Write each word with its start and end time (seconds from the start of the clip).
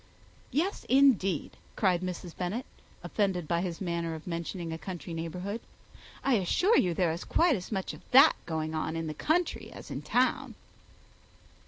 "Yes, 0.49 0.83
indeed," 0.89 1.51
cried 1.75 2.01
Mrs. 2.01 2.35
Bennet, 2.35 2.65
offended 3.03 3.47
by 3.47 3.61
his 3.61 3.79
manner 3.79 4.15
of 4.15 4.25
mentioning 4.25 4.73
a 4.73 4.77
country 4.79 5.13
neighbourhood. 5.13 5.61
"I 6.23 6.37
assure 6.37 6.75
you 6.75 6.95
there 6.95 7.11
is 7.11 7.23
quite 7.23 7.55
as 7.55 7.71
much 7.71 7.93
of 7.93 8.01
that 8.09 8.33
going 8.47 8.73
on 8.73 8.95
in 8.95 9.05
the 9.05 9.13
country 9.13 9.71
as 9.71 9.91
in 9.91 10.01
town." 10.01 10.55